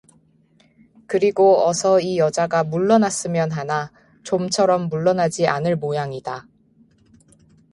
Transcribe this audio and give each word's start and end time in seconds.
그리고 1.05 1.63
어서 1.67 1.99
이 1.99 2.17
여자가 2.17 2.63
물러났으면 2.63 3.51
하나 3.51 3.91
좀처럼 4.23 4.89
물러나지 4.89 5.45
않을 5.47 5.75
모양이다. 5.75 6.47